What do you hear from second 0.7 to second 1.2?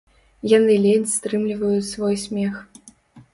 ледзь